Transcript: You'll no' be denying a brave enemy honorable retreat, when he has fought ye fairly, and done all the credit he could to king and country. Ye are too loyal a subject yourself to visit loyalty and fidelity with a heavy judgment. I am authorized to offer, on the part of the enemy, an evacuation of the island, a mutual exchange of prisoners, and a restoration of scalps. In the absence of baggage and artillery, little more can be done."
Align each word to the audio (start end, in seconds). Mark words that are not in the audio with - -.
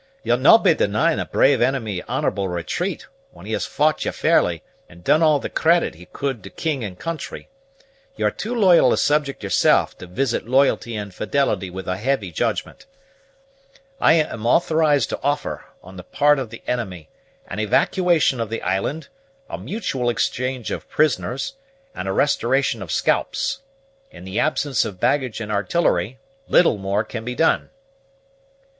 You'll 0.23 0.37
no' 0.39 0.57
be 0.57 0.73
denying 0.73 1.19
a 1.19 1.27
brave 1.27 1.61
enemy 1.61 2.01
honorable 2.01 2.47
retreat, 2.47 3.05
when 3.29 3.45
he 3.45 3.53
has 3.53 3.67
fought 3.67 4.03
ye 4.03 4.11
fairly, 4.11 4.63
and 4.89 5.03
done 5.03 5.21
all 5.21 5.37
the 5.37 5.47
credit 5.47 5.93
he 5.93 6.07
could 6.07 6.41
to 6.41 6.49
king 6.49 6.83
and 6.83 6.97
country. 6.97 7.49
Ye 8.15 8.25
are 8.25 8.31
too 8.31 8.55
loyal 8.55 8.91
a 8.91 8.97
subject 8.97 9.43
yourself 9.43 9.95
to 9.99 10.07
visit 10.07 10.47
loyalty 10.47 10.95
and 10.95 11.13
fidelity 11.13 11.69
with 11.69 11.87
a 11.87 11.97
heavy 11.97 12.31
judgment. 12.31 12.87
I 13.99 14.13
am 14.13 14.47
authorized 14.47 15.09
to 15.09 15.19
offer, 15.21 15.65
on 15.83 15.97
the 15.97 16.03
part 16.03 16.39
of 16.39 16.49
the 16.49 16.63
enemy, 16.65 17.09
an 17.47 17.59
evacuation 17.59 18.39
of 18.39 18.49
the 18.49 18.63
island, 18.63 19.07
a 19.51 19.59
mutual 19.59 20.09
exchange 20.09 20.71
of 20.71 20.89
prisoners, 20.89 21.53
and 21.93 22.07
a 22.07 22.11
restoration 22.11 22.81
of 22.81 22.91
scalps. 22.91 23.59
In 24.09 24.23
the 24.23 24.39
absence 24.39 24.83
of 24.83 24.99
baggage 24.99 25.39
and 25.39 25.51
artillery, 25.51 26.17
little 26.47 26.79
more 26.79 27.03
can 27.03 27.23
be 27.23 27.35
done." 27.35 27.69